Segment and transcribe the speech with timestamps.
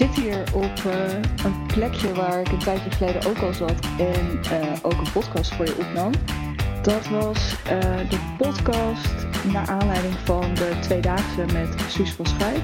[0.00, 1.12] zit hier op uh,
[1.44, 5.54] een plekje waar ik een tijdje geleden ook al zat en uh, ook een podcast
[5.54, 6.12] voor je opnam.
[6.82, 12.62] Dat was uh, de podcast naar aanleiding van de tweedaagse met Suus van Schuik.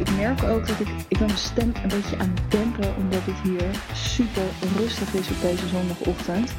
[0.00, 3.22] ik merk ook dat ik, ik ben mijn stem een beetje aan het dempen omdat
[3.24, 6.54] het hier super rustig is op deze zondagochtend.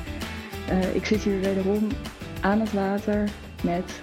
[0.93, 1.87] ik zit hier wederom
[2.41, 3.29] aan het water
[3.63, 4.01] met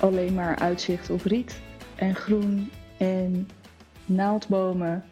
[0.00, 1.60] alleen maar uitzicht op riet
[1.94, 3.48] en groen en
[4.06, 5.04] naaldbomen.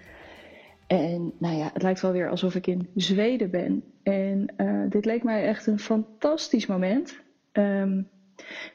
[0.91, 3.85] En nou ja, het lijkt wel weer alsof ik in Zweden ben.
[4.03, 7.21] En uh, dit leek mij echt een fantastisch moment.
[7.53, 8.09] Um,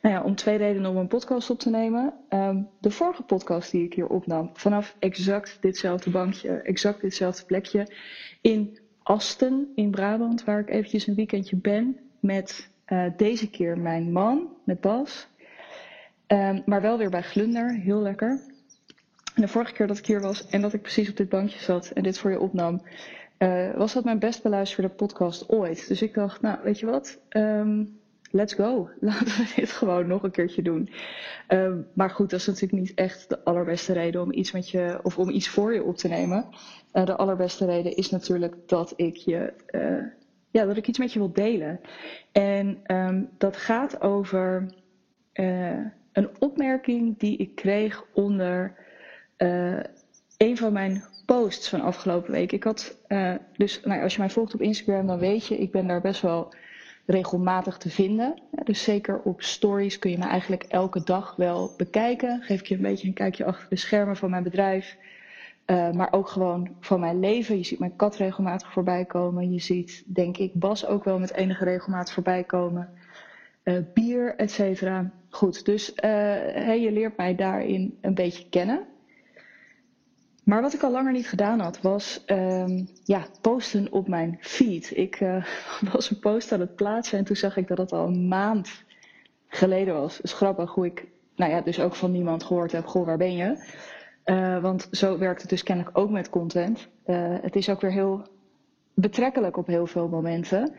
[0.02, 2.14] nou ja, om twee redenen om een podcast op te nemen.
[2.30, 7.88] Um, de vorige podcast die ik hier opnam, vanaf exact ditzelfde bankje, exact ditzelfde plekje
[8.42, 14.12] in Asten in Brabant, waar ik eventjes een weekendje ben met uh, deze keer mijn
[14.12, 15.28] man, met Bas.
[16.28, 18.54] Um, maar wel weer bij Glunder, heel lekker.
[19.36, 21.90] De vorige keer dat ik hier was en dat ik precies op dit bankje zat
[21.90, 22.82] en dit voor je opnam,
[23.40, 25.88] uh, was dat mijn best beluisterde podcast ooit.
[25.88, 27.20] Dus ik dacht, nou, weet je wat?
[27.30, 28.00] Um,
[28.32, 28.90] let's go.
[29.00, 30.90] Laten we dit gewoon nog een keertje doen.
[31.48, 35.00] Um, maar goed, dat is natuurlijk niet echt de allerbeste reden om iets met je
[35.04, 36.46] of om iets voor je op te nemen.
[36.94, 39.54] Uh, de allerbeste reden is natuurlijk dat ik je.
[39.72, 40.04] Uh,
[40.52, 41.80] ja, dat ik iets met je wil delen.
[42.32, 44.74] En um, dat gaat over
[46.14, 48.76] een opmerking die ik kreeg onder
[49.38, 49.80] uh,
[50.38, 52.52] een van mijn posts van afgelopen week.
[52.52, 55.72] Ik had, uh, dus nou, als je mij volgt op Instagram, dan weet je, ik
[55.72, 56.54] ben daar best wel
[57.06, 58.42] regelmatig te vinden.
[58.64, 62.42] Dus zeker op stories kun je me eigenlijk elke dag wel bekijken.
[62.42, 64.98] Geef ik je een beetje een kijkje achter de schermen van mijn bedrijf.
[65.66, 67.58] Uh, maar ook gewoon van mijn leven.
[67.58, 69.54] Je ziet mijn kat regelmatig voorbij komen.
[69.54, 72.90] Je ziet, denk ik, Bas ook wel met enige regelmaat voorbij komen.
[73.94, 75.12] Bier, et cetera.
[75.30, 78.86] Goed, dus je leert mij daarin een beetje kennen.
[80.46, 84.92] Maar wat ik al langer niet gedaan had, was um, ja, posten op mijn feed.
[84.98, 85.46] Ik uh,
[85.94, 88.84] was een post aan het plaatsen en toen zag ik dat het al een maand
[89.48, 90.22] geleden was.
[90.22, 93.36] Is grappig hoe ik, nou ja, dus ook van niemand gehoord heb, goh, waar ben
[93.36, 93.74] je?
[94.26, 96.88] Uh, want zo werkt het dus kennelijk ook met content.
[97.06, 98.28] Uh, het is ook weer heel
[98.94, 100.74] betrekkelijk op heel veel momenten.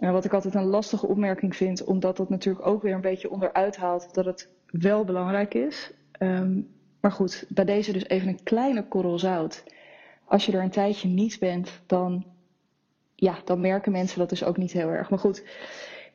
[0.00, 3.30] En wat ik altijd een lastige opmerking vind, omdat dat natuurlijk ook weer een beetje
[3.30, 5.92] onderuit haalt dat het wel belangrijk is.
[6.18, 6.68] Um,
[7.00, 9.64] maar goed, bij deze dus even een kleine korrel zout.
[10.24, 12.24] Als je er een tijdje niet bent, dan,
[13.14, 15.10] ja, dan merken mensen dat dus ook niet heel erg.
[15.10, 15.44] Maar goed,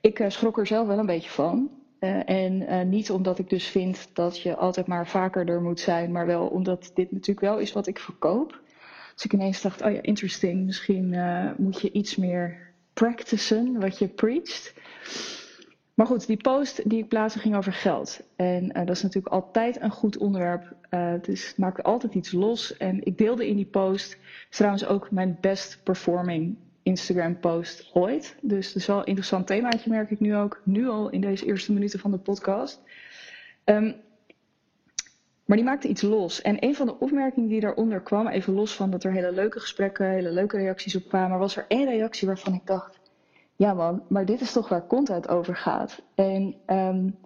[0.01, 1.69] ik uh, schrok er zelf wel een beetje van.
[1.99, 5.79] Uh, en uh, niet omdat ik dus vind dat je altijd maar vaker er moet
[5.79, 8.59] zijn, maar wel omdat dit natuurlijk wel is wat ik verkoop.
[9.15, 11.15] Dus ik ineens dacht, oh ja, interesting, misschien
[11.57, 14.73] moet je iets meer practicen wat je preacht.
[15.95, 18.21] Maar goed, die post die ik plaatste ging over geld.
[18.35, 20.75] En uh, dat is natuurlijk altijd een goed onderwerp.
[20.89, 22.77] Uh, het maakt altijd iets los.
[22.77, 24.17] En ik deelde in die post
[24.49, 28.35] trouwens ook mijn best performing Instagram post ooit.
[28.41, 30.61] Dus dat is wel een interessant themaatje, merk ik nu ook.
[30.63, 32.81] Nu al in deze eerste minuten van de podcast.
[33.65, 33.95] Um,
[35.45, 36.41] maar die maakte iets los.
[36.41, 39.59] En een van de opmerkingen die daaronder kwam, even los van dat er hele leuke
[39.59, 42.99] gesprekken, hele leuke reacties op kwamen, was er één reactie waarvan ik dacht
[43.55, 46.01] ja man, maar dit is toch waar content over gaat.
[46.15, 47.17] En um,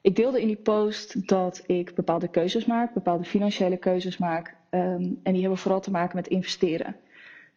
[0.00, 4.56] ik deelde in die post dat ik bepaalde keuzes maak, bepaalde financiële keuzes maak.
[4.70, 6.96] Um, en die hebben vooral te maken met investeren.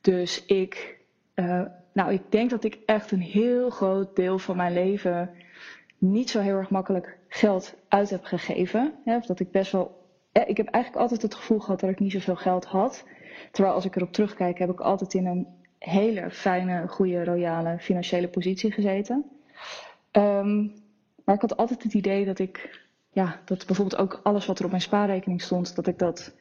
[0.01, 0.99] Dus ik,
[1.35, 1.61] uh,
[1.93, 5.29] nou, ik denk dat ik echt een heel groot deel van mijn leven
[5.97, 8.93] niet zo heel erg makkelijk geld uit heb gegeven.
[9.25, 10.05] Dat ik best wel.
[10.31, 13.05] Ik heb eigenlijk altijd het gevoel gehad dat ik niet zoveel geld had.
[13.51, 15.47] Terwijl als ik erop terugkijk, heb ik altijd in een
[15.79, 19.25] hele fijne, goede, royale financiële positie gezeten.
[20.11, 20.73] Um,
[21.23, 24.65] maar ik had altijd het idee dat ik, ja, dat bijvoorbeeld ook alles wat er
[24.65, 26.33] op mijn spaarrekening stond, dat ik dat,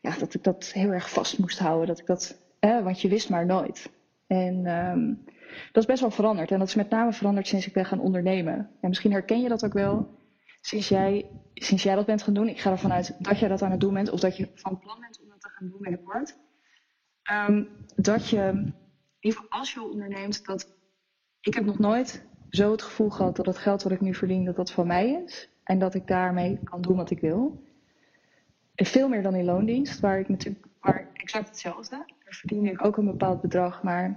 [0.00, 1.86] ja, dat, ik dat heel erg vast moest houden.
[1.86, 3.90] Dat ik dat, eh, want je wist maar nooit.
[4.26, 5.24] En um,
[5.72, 6.50] dat is best wel veranderd.
[6.50, 8.54] En dat is met name veranderd sinds ik ben gaan ondernemen.
[8.80, 10.08] En misschien herken je dat ook wel.
[10.60, 13.62] Sinds jij, sinds jij dat bent gaan doen, ik ga ervan uit dat jij dat
[13.62, 15.80] aan het doen bent, of dat je van plan bent om dat te gaan doen
[15.80, 16.36] binnenkort.
[17.32, 18.72] Um, dat je,
[19.48, 20.74] als je onderneemt, dat
[21.40, 24.44] ik heb nog nooit zo het gevoel gehad dat het geld wat ik nu verdien,
[24.44, 25.48] dat dat van mij is.
[25.64, 27.62] En dat ik daarmee kan doen wat ik wil.
[28.74, 31.96] Veel meer dan in loondienst, waar ik natuurlijk waar exact hetzelfde.
[31.96, 34.08] Daar verdiende ik ook een bepaald bedrag, maar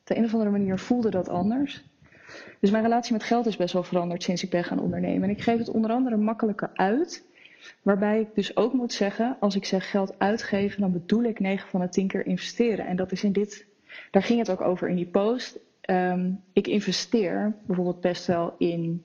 [0.00, 1.84] op de een of andere manier voelde dat anders.
[2.60, 5.22] Dus mijn relatie met geld is best wel veranderd sinds ik ben gaan ondernemen.
[5.22, 7.26] En ik geef het onder andere makkelijker uit
[7.82, 11.68] Waarbij ik dus ook moet zeggen, als ik zeg geld uitgeven, dan bedoel ik 9
[11.68, 12.86] van de 10 keer investeren.
[12.86, 13.66] En dat is in dit,
[14.10, 15.58] daar ging het ook over in die post.
[15.90, 19.04] Um, ik investeer bijvoorbeeld best wel in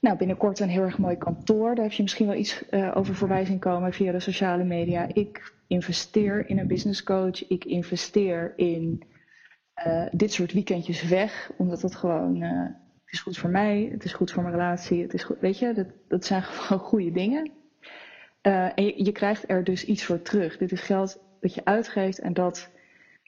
[0.00, 1.74] nou, binnenkort een heel erg mooi kantoor.
[1.74, 5.08] Daar heb je misschien wel iets uh, over voorbij zien komen via de sociale media.
[5.12, 7.48] Ik investeer in een business coach.
[7.48, 9.02] Ik investeer in
[9.86, 12.42] uh, dit soort weekendjes weg, omdat dat gewoon.
[12.42, 12.62] Uh,
[13.04, 15.02] het is goed voor mij, het is goed voor mijn relatie.
[15.02, 17.50] Het is goed, weet je, dat, dat zijn gewoon goede dingen.
[18.52, 20.56] En je, krijgt er dus iets voor terug.
[20.56, 22.68] Dit is geld dat je uitgeeft en dat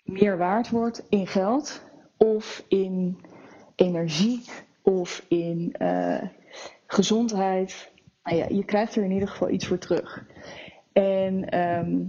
[0.04, 1.82] meer waard wordt in geld
[2.16, 3.18] of in
[3.74, 4.42] energie
[4.82, 6.22] of in uh,
[6.86, 7.90] gezondheid.
[8.24, 10.24] Nou ja, je krijgt er in ieder geval iets voor terug.
[10.92, 12.06] En um,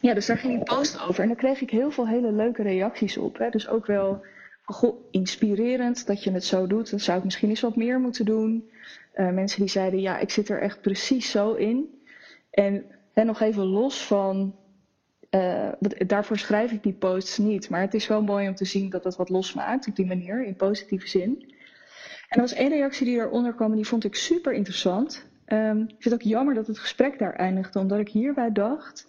[0.00, 1.22] ja, dus daar ging een post over.
[1.22, 3.38] En daar kreeg ik heel veel hele leuke reacties op.
[3.38, 3.50] Hè.
[3.50, 4.24] Dus ook wel
[4.64, 6.90] goh, inspirerend dat je het zo doet.
[6.90, 8.70] Dat zou ik misschien eens wat meer moeten doen.
[9.14, 12.02] Uh, mensen die zeiden, ja, ik zit er echt precies zo in.
[12.50, 12.84] En,
[13.14, 14.54] nog even los van
[15.30, 15.68] uh,
[16.06, 17.68] daarvoor schrijf ik die posts niet.
[17.68, 20.44] Maar het is wel mooi om te zien dat dat wat losmaakt op die manier,
[20.44, 21.54] in positieve zin.
[22.28, 25.26] En er was één reactie die eronder kwam en die vond ik super interessant.
[25.46, 29.06] Um, ik vind het ook jammer dat het gesprek daar eindigde, omdat ik hierbij dacht,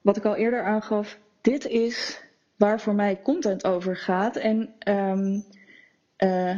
[0.00, 2.20] wat ik al eerder aangaf, dit is
[2.56, 4.36] waar voor mij content over gaat.
[4.36, 5.44] En um,
[6.18, 6.56] uh,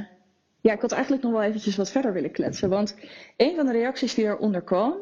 [0.68, 2.68] ja, ik had eigenlijk nog wel eventjes wat verder willen kletsen.
[2.68, 2.96] Want
[3.36, 4.94] een van de reacties die eronder kwam,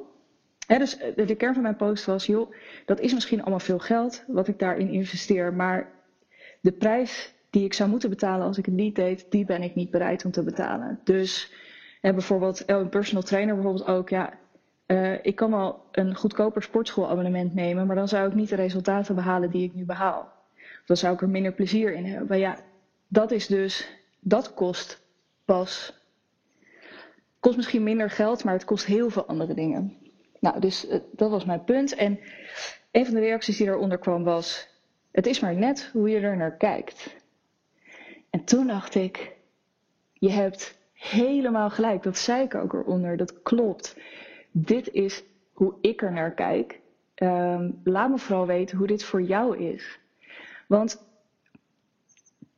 [0.67, 2.53] dus eh, de kern van mijn post was, joh,
[2.85, 5.91] dat is misschien allemaal veel geld wat ik daarin investeer, maar
[6.61, 9.75] de prijs die ik zou moeten betalen als ik het niet deed, die ben ik
[9.75, 11.01] niet bereid om te betalen.
[11.05, 11.53] Dus
[12.01, 14.39] hè, bijvoorbeeld oh, een personal trainer bijvoorbeeld ook, ja,
[14.87, 19.15] uh, ik kan wel een goedkoper sportschoolabonnement nemen, maar dan zou ik niet de resultaten
[19.15, 20.33] behalen die ik nu behaal.
[20.85, 22.29] Dan zou ik er minder plezier in hebben.
[22.29, 22.59] Maar ja,
[23.09, 23.89] dat is dus,
[24.21, 25.05] dat kost
[25.47, 25.95] pas,
[27.41, 29.97] kost misschien minder geld, maar het kost heel veel andere dingen.
[30.41, 31.95] Nou, dus uh, dat was mijn punt.
[31.95, 32.21] En
[32.91, 34.69] een van de reacties die eronder kwam was:
[35.11, 37.17] Het is maar net hoe je er naar kijkt.
[38.31, 39.33] En toen dacht ik:
[40.13, 42.03] Je hebt helemaal gelijk.
[42.03, 43.17] Dat zei ik ook eronder.
[43.17, 43.97] Dat klopt.
[44.51, 46.81] Dit is hoe ik er naar kijk.
[47.23, 49.99] Um, laat me vooral weten hoe dit voor jou is.
[50.69, 51.06] Want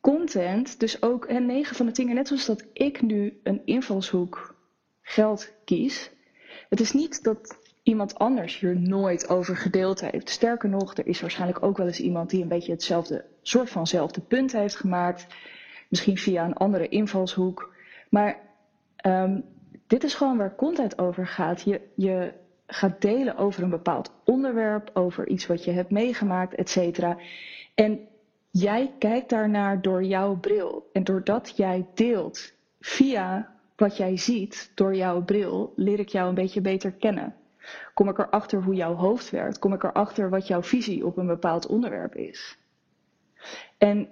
[0.01, 4.55] content, dus ook en 9 van de 10 net zoals dat ik nu een invalshoek
[5.01, 6.11] geld kies.
[6.69, 10.29] Het is niet dat iemand anders hier nooit over gedeeld heeft.
[10.29, 14.21] Sterker nog, er is waarschijnlijk ook wel eens iemand die een beetje hetzelfde soort vanzelfde
[14.21, 15.27] punt heeft gemaakt.
[15.89, 17.75] Misschien via een andere invalshoek.
[18.11, 18.41] Maar
[19.07, 19.45] um,
[19.87, 21.63] dit is gewoon waar content over gaat.
[21.63, 22.33] Je, je
[22.67, 27.19] gaat delen over een bepaald onderwerp, over iets wat je hebt meegemaakt, et cetera.
[27.75, 28.09] En
[28.61, 30.89] jij kijkt daarnaar door jouw bril.
[30.93, 36.35] En doordat jij deelt via wat jij ziet door jouw bril, leer ik jou een
[36.35, 37.35] beetje beter kennen.
[37.95, 39.59] Kom ik erachter hoe jouw hoofd werkt?
[39.59, 42.59] Kom ik erachter wat jouw visie op een bepaald onderwerp is?
[43.79, 44.09] En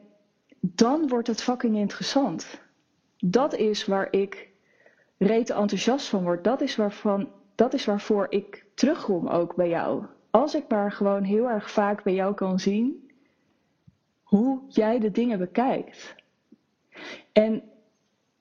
[0.60, 2.60] dan wordt het fucking interessant.
[3.18, 4.50] Dat is waar ik
[5.18, 6.44] rete enthousiast van word.
[6.44, 10.04] Dat is, waarvan, dat is waarvoor ik terugkom ook bij jou.
[10.30, 13.05] Als ik maar gewoon heel erg vaak bij jou kan zien
[14.26, 16.14] hoe jij de dingen bekijkt.
[17.32, 17.62] En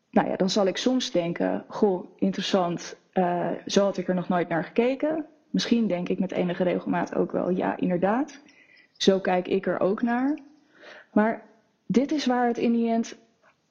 [0.10, 4.28] nou ja, dan zal ik soms denken: Goh, interessant, uh, zo had ik er nog
[4.28, 5.26] nooit naar gekeken.
[5.50, 8.40] Misschien denk ik met enige regelmaat ook wel, ja, inderdaad.
[8.98, 10.40] Zo kijk ik er ook naar.
[11.14, 11.44] Maar
[11.86, 13.18] dit is waar het in die end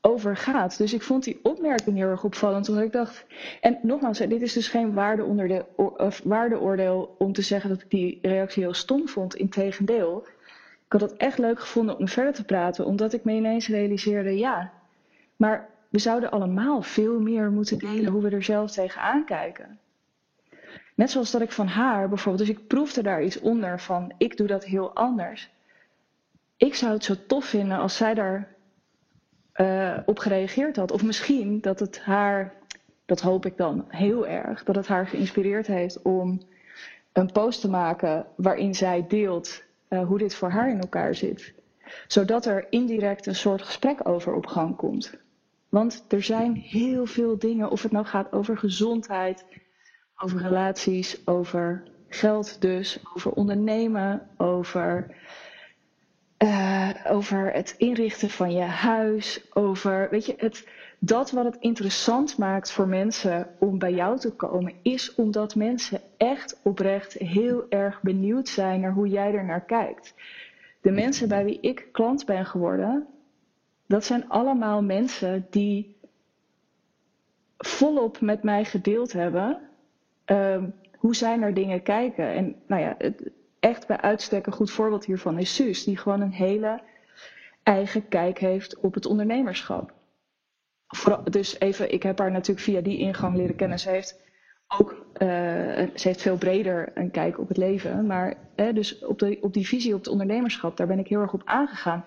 [0.01, 0.79] over gaat.
[0.79, 2.69] Dus ik vond die opmerking heel erg opvallend.
[2.69, 3.27] Omdat ik dacht.
[3.61, 4.95] En nogmaals, dit is dus geen
[6.25, 9.35] waardeoordeel om te zeggen dat ik die reactie heel stom vond.
[9.35, 10.27] Integendeel.
[10.87, 14.39] Ik had het echt leuk gevonden om verder te praten, omdat ik me ineens realiseerde:
[14.39, 14.73] ja,
[15.37, 19.79] maar we zouden allemaal veel meer moeten delen hoe we er zelf tegenaan kijken.
[20.95, 24.37] Net zoals dat ik van haar bijvoorbeeld, dus ik proefde daar iets onder van ik
[24.37, 25.51] doe dat heel anders.
[26.57, 28.55] Ik zou het zo tof vinden als zij daar
[29.57, 30.91] uh, op gereageerd had.
[30.91, 32.53] Of misschien dat het haar,
[33.05, 36.41] dat hoop ik dan heel erg, dat het haar geïnspireerd heeft om
[37.13, 41.55] een post te maken waarin zij deelt uh, hoe dit voor haar in elkaar zit.
[42.07, 45.13] Zodat er indirect een soort gesprek over op gang komt.
[45.69, 49.45] Want er zijn heel veel dingen, of het nou gaat over gezondheid,
[50.17, 55.17] over relaties, over geld dus, over ondernemen, over,
[56.39, 60.69] uh, over het inrichten van je huis, over, weet je, het,
[61.05, 66.01] dat wat het interessant maakt voor mensen om bij jou te komen, is omdat mensen
[66.17, 70.15] echt oprecht heel erg benieuwd zijn naar hoe jij er naar kijkt.
[70.81, 73.07] De mensen bij wie ik klant ben geworden,
[73.87, 75.97] dat zijn allemaal mensen die
[77.59, 79.61] volop met mij gedeeld hebben
[80.27, 80.63] uh,
[80.97, 82.33] hoe zij naar dingen kijken.
[82.33, 82.97] En nou ja,
[83.61, 86.81] echt bij uitstek een goed voorbeeld hiervan is Suus, die gewoon een hele
[87.63, 89.94] eigen kijk heeft op het ondernemerschap.
[91.31, 93.79] Dus even, ik heb haar natuurlijk via die ingang leren kennen.
[93.79, 94.23] Ze heeft
[94.79, 95.29] ook, uh,
[95.95, 98.07] ze heeft veel breder een kijk op het leven.
[98.07, 101.33] Maar dus op, de, op die visie op het ondernemerschap, daar ben ik heel erg
[101.33, 102.05] op aangegaan.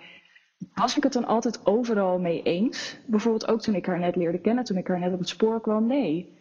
[0.73, 2.97] Was ik het dan altijd overal mee eens?
[3.05, 5.61] Bijvoorbeeld ook toen ik haar net leerde kennen, toen ik haar net op het spoor
[5.61, 5.87] kwam?
[5.87, 6.35] Nee.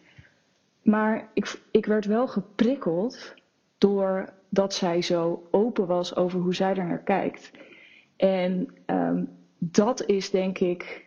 [0.81, 3.33] Maar ik, ik werd wel geprikkeld
[3.77, 7.51] door dat zij zo open was over hoe zij er naar kijkt.
[8.15, 11.06] En um, dat is denk ik,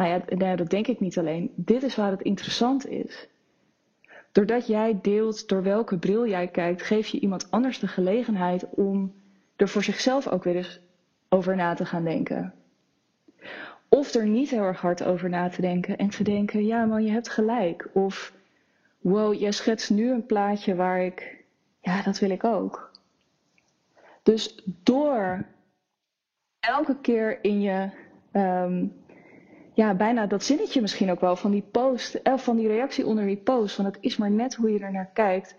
[0.00, 1.52] nou ja, nou dat denk ik niet alleen.
[1.56, 3.28] Dit is waar het interessant is.
[4.32, 9.14] Doordat jij deelt door welke bril jij kijkt, geef je iemand anders de gelegenheid om
[9.56, 10.80] er voor zichzelf ook weer eens
[11.28, 12.54] over na te gaan denken.
[13.88, 17.04] Of er niet heel erg hard over na te denken en te denken: ja, man,
[17.04, 17.88] je hebt gelijk.
[17.92, 18.34] Of
[18.98, 21.44] wow, jij schetst nu een plaatje waar ik,
[21.80, 22.90] ja, dat wil ik ook.
[24.22, 25.46] Dus door
[26.60, 27.90] elke keer in je,
[28.32, 28.98] um,
[29.80, 33.06] ja, bijna dat zinnetje misschien ook wel van die post, of eh, van die reactie
[33.06, 35.56] onder die post, van het is maar net hoe je er naar kijkt.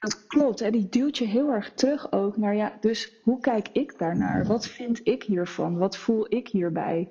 [0.00, 3.68] Dat klopt, hè, die duwt je heel erg terug ook naar, ja, dus hoe kijk
[3.72, 4.46] ik daarnaar?
[4.46, 5.78] Wat vind ik hiervan?
[5.78, 7.10] Wat voel ik hierbij?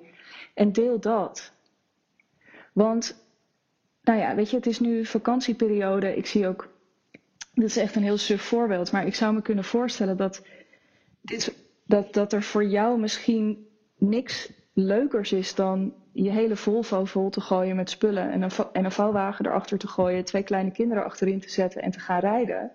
[0.54, 1.52] En deel dat.
[2.72, 3.24] Want,
[4.02, 6.16] nou ja, weet je, het is nu vakantieperiode.
[6.16, 6.68] Ik zie ook,
[7.54, 10.42] dit is echt een heel suf voorbeeld, maar ik zou me kunnen voorstellen dat
[11.20, 17.30] dit dat, dat er voor jou misschien niks leukers is dan je hele Volvo vol
[17.30, 21.04] te gooien met spullen en een, en een vouwwagen erachter te gooien, twee kleine kinderen
[21.04, 22.70] achterin te zetten en te gaan rijden.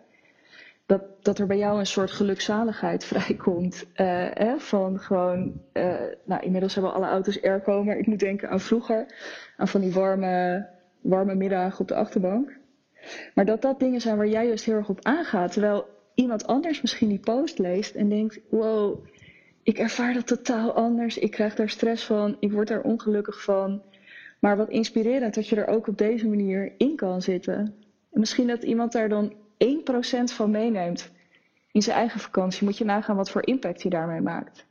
[0.86, 3.86] Dat, dat er bij jou een soort gelukzaligheid vrijkomt.
[3.96, 8.60] Uh, van gewoon, uh, nou inmiddels hebben alle auto's airco, maar ik moet denken aan
[8.60, 9.05] vroeger,
[9.58, 10.67] aan van die warme,
[11.01, 12.60] warme middagen op de achterbank.
[13.34, 15.51] Maar dat dat dingen zijn waar jij juist heel erg op aangaat.
[15.51, 19.05] Terwijl iemand anders misschien die post leest en denkt: wow,
[19.63, 21.17] ik ervaar dat totaal anders.
[21.17, 22.37] Ik krijg daar stress van.
[22.39, 23.81] Ik word daar ongelukkig van.
[24.39, 27.57] Maar wat inspirerend dat je er ook op deze manier in kan zitten.
[28.11, 29.35] En misschien dat iemand daar dan 1%
[30.23, 31.11] van meeneemt
[31.71, 32.65] in zijn eigen vakantie.
[32.65, 34.65] Moet je nagaan wat voor impact je daarmee maakt.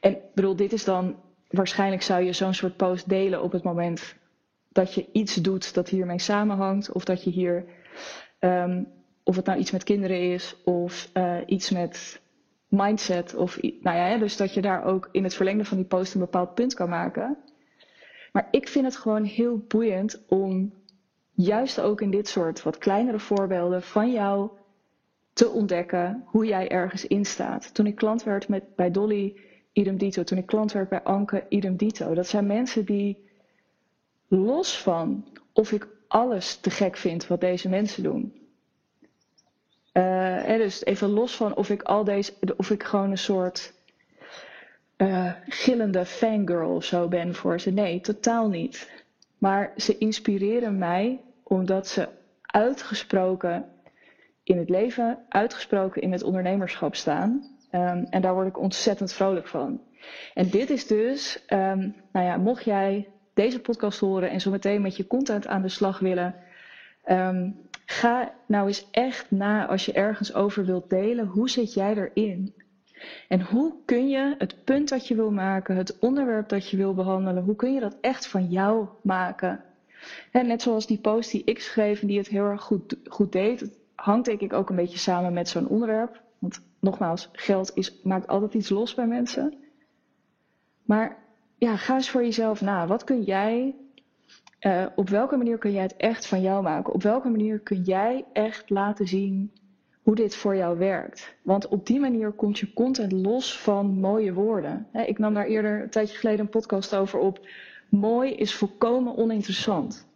[0.00, 1.16] En bedoel, dit is dan.
[1.48, 4.14] Waarschijnlijk zou je zo'n soort post delen op het moment
[4.68, 6.92] dat je iets doet dat hiermee samenhangt.
[6.92, 7.64] Of dat je hier
[8.40, 8.88] um,
[9.24, 12.20] of het nou iets met kinderen is of uh, iets met
[12.70, 13.34] mindset.
[13.34, 16.20] Of, nou ja, dus dat je daar ook in het verlengde van die post een
[16.20, 17.38] bepaald punt kan maken.
[18.32, 20.72] Maar ik vind het gewoon heel boeiend om
[21.32, 24.50] juist ook in dit soort wat kleinere voorbeelden van jou
[25.32, 27.74] te ontdekken hoe jij ergens in staat.
[27.74, 29.36] Toen ik klant werd met, bij Dolly,
[29.72, 30.22] idem dito.
[30.22, 32.14] Toen ik klant werd bij Anke, idem dito.
[32.14, 33.28] Dat zijn mensen die
[34.28, 38.34] los van of ik alles te gek vind wat deze mensen doen.
[39.92, 43.72] Uh, dus even los van of ik al deze, of ik gewoon een soort
[44.96, 47.70] uh, gillende fangirl of zo ben voor ze.
[47.70, 49.04] Nee, totaal niet.
[49.38, 52.08] Maar ze inspireren mij omdat ze
[52.42, 53.64] uitgesproken
[54.42, 57.58] in het leven, uitgesproken in het ondernemerschap staan.
[57.72, 59.80] Um, en daar word ik ontzettend vrolijk van.
[60.34, 64.82] En dit is dus, um, nou ja, mocht jij deze podcast horen en zo meteen
[64.82, 66.34] met je content aan de slag willen.
[67.10, 71.26] Um, Ga nou eens echt na als je ergens over wilt delen.
[71.26, 72.54] Hoe zit jij erin?
[73.28, 76.94] En hoe kun je het punt dat je wil maken, het onderwerp dat je wil
[76.94, 79.64] behandelen, hoe kun je dat echt van jou maken?
[80.32, 83.60] net zoals die post die ik schreef en die het heel erg goed, goed deed,
[83.60, 86.22] het hangt denk ik ook een beetje samen met zo'n onderwerp.
[86.38, 89.54] Want nogmaals, geld is, maakt altijd iets los bij mensen.
[90.82, 91.16] Maar
[91.58, 92.86] ja, ga eens voor jezelf na.
[92.86, 93.74] Wat kun jij
[94.60, 96.92] uh, op welke manier kun jij het echt van jou maken?
[96.92, 99.52] Op welke manier kun jij echt laten zien
[100.02, 101.34] hoe dit voor jou werkt?
[101.42, 104.86] Want op die manier komt je content los van mooie woorden.
[105.06, 107.46] ik nam daar eerder een tijdje geleden een podcast over op.
[107.88, 110.08] Mooi is volkomen oninteressant.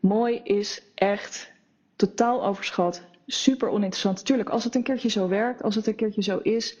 [0.00, 1.52] Mooi is echt
[1.96, 4.24] totaal overschat, super oninteressant.
[4.24, 6.78] Tuurlijk, als het een keertje zo werkt, als het een keertje zo is,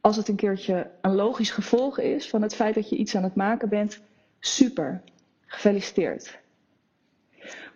[0.00, 3.22] als het een keertje een logisch gevolg is van het feit dat je iets aan
[3.22, 4.00] het maken bent,
[4.40, 5.02] super.
[5.52, 6.38] Gefeliciteerd.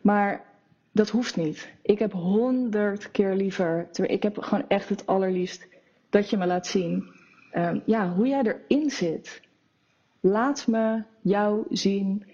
[0.01, 0.45] Maar
[0.93, 1.73] dat hoeft niet.
[1.83, 5.67] Ik heb honderd keer liever, ik heb gewoon echt het allerliefst
[6.11, 7.09] dat je me laat zien
[7.53, 9.41] um, ja, hoe jij erin zit.
[10.21, 12.25] Laat me jou zien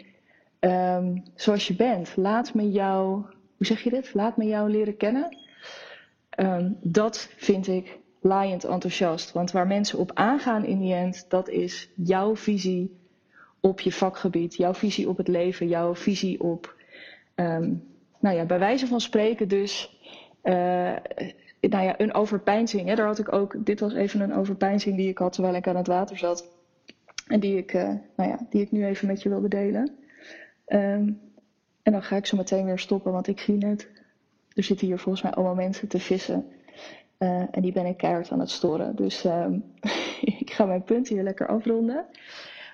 [0.60, 2.16] um, zoals je bent.
[2.16, 3.22] Laat me jou,
[3.56, 4.14] hoe zeg je dit?
[4.14, 5.36] Laat me jou leren kennen.
[6.38, 9.32] Um, dat vind ik laaiend enthousiast.
[9.32, 13.00] Want waar mensen op aangaan in die end, dat is jouw visie
[13.62, 16.76] op je vakgebied, jouw visie op het leven, jouw visie op,
[17.34, 17.84] um,
[18.18, 20.00] nou ja, bij wijze van spreken dus,
[20.42, 20.52] uh,
[21.60, 22.88] nou ja, een overpeinzing.
[22.88, 22.94] Hè?
[22.94, 25.76] Daar had ik ook, dit was even een overpeinzing die ik had terwijl ik aan
[25.76, 26.48] het water zat.
[27.26, 27.82] En die ik, uh,
[28.16, 29.90] nou ja, die ik nu even met je wilde delen.
[30.66, 31.12] Ehm,
[31.82, 33.88] en dan ga ik zo meteen weer stoppen, want ik zie net,
[34.54, 36.46] er zitten hier volgens mij allemaal mensen te vissen.
[37.18, 38.96] Eh, en die ben ik keihard aan het storen.
[38.96, 39.58] Dus ehm,
[40.40, 42.06] ik ga mijn punt hier lekker afronden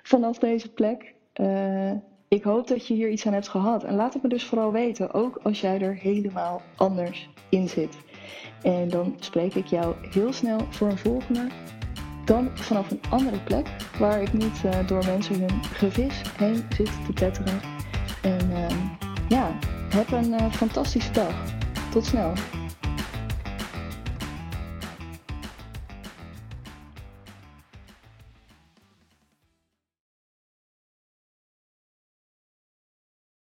[0.09, 1.15] vanaf deze plek.
[1.41, 1.93] Uh,
[2.29, 3.85] ik hoop dat je hier iets aan hebt gehad.
[3.85, 7.97] En laat het me dus vooral weten, ook als jij er helemaal anders in zit.
[8.63, 11.47] En dan spreek ik jou heel snel voor een volgende.
[12.25, 16.91] Dan vanaf een andere plek, waar ik niet uh, door mensen hun gevis heen zit
[17.07, 17.61] te tetteren.
[18.23, 18.67] En uh,
[19.29, 21.43] ja, heb een uh, fantastische dag.
[21.91, 22.33] Tot snel.